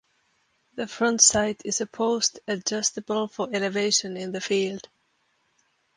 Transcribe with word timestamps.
The 0.77 0.87
front 0.87 1.21
sight 1.21 1.61
is 1.63 1.79
a 1.79 1.85
post 1.85 2.39
adjustable 2.47 3.27
for 3.27 3.47
elevation 3.53 4.17
in 4.17 4.31
the 4.31 4.41
field. 4.41 4.87